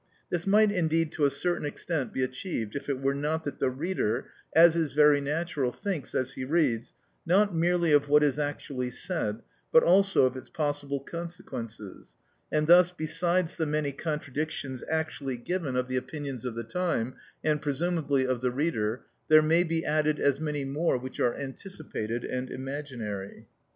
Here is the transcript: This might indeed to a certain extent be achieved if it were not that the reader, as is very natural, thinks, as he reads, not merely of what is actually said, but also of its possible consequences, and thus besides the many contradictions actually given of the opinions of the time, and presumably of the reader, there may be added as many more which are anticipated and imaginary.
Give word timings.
This 0.31 0.47
might 0.47 0.71
indeed 0.71 1.11
to 1.11 1.25
a 1.25 1.29
certain 1.29 1.63
extent 1.63 2.11
be 2.11 2.23
achieved 2.23 2.75
if 2.75 2.89
it 2.89 2.99
were 2.99 3.13
not 3.13 3.43
that 3.43 3.59
the 3.59 3.69
reader, 3.69 4.29
as 4.55 4.75
is 4.75 4.93
very 4.93 5.21
natural, 5.21 5.71
thinks, 5.71 6.15
as 6.15 6.33
he 6.33 6.43
reads, 6.43 6.95
not 7.23 7.53
merely 7.53 7.91
of 7.91 8.09
what 8.09 8.23
is 8.23 8.39
actually 8.39 8.89
said, 8.89 9.43
but 9.71 9.83
also 9.83 10.25
of 10.25 10.35
its 10.35 10.49
possible 10.49 11.01
consequences, 11.01 12.15
and 12.51 12.65
thus 12.65 12.89
besides 12.89 13.57
the 13.57 13.67
many 13.67 13.91
contradictions 13.91 14.83
actually 14.89 15.37
given 15.37 15.75
of 15.75 15.87
the 15.87 15.97
opinions 15.97 16.45
of 16.45 16.55
the 16.55 16.63
time, 16.63 17.13
and 17.43 17.61
presumably 17.61 18.25
of 18.25 18.41
the 18.41 18.49
reader, 18.49 19.03
there 19.27 19.43
may 19.43 19.63
be 19.63 19.85
added 19.85 20.19
as 20.19 20.39
many 20.39 20.65
more 20.65 20.97
which 20.97 21.19
are 21.19 21.35
anticipated 21.37 22.23
and 22.25 22.49
imaginary. 22.49 23.45